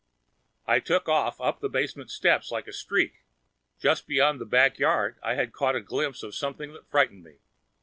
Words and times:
I 0.65 0.79
took 0.79 1.07
off 1.07 1.39
up 1.39 1.59
the 1.59 1.69
basement 1.69 2.09
steps 2.09 2.51
like 2.51 2.67
a 2.67 2.73
streak. 2.73 3.23
Just 3.79 4.07
beyond 4.07 4.41
the 4.41 4.45
back 4.47 4.79
yard, 4.79 5.19
I 5.21 5.35
had 5.35 5.53
caught 5.53 5.75
a 5.75 5.79
glimpse 5.79 6.23
of 6.23 6.33
something 6.33 6.73
that 6.73 6.89
frightened 6.89 7.23
me. 7.23 7.35